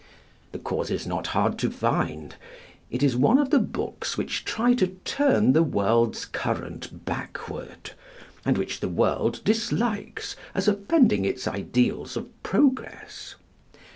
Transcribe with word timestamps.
The 0.51 0.57
cause 0.57 0.89
is 0.89 1.05
not 1.05 1.27
hard 1.27 1.59
to 1.59 1.69
find: 1.69 2.33
it 2.89 3.03
is 3.03 3.15
one 3.15 3.37
of 3.37 3.51
the 3.51 3.59
books 3.59 4.17
which 4.17 4.43
try 4.45 4.73
to 4.73 4.87
turn 5.05 5.53
the 5.53 5.61
world's 5.61 6.25
current 6.25 7.05
backward, 7.05 7.91
and 8.43 8.57
which 8.57 8.79
the 8.79 8.89
world 8.89 9.41
dislikes 9.45 10.35
as 10.55 10.67
offending 10.67 11.23
its 11.23 11.47
ideals 11.47 12.17
of 12.17 12.29
progress. 12.41 13.35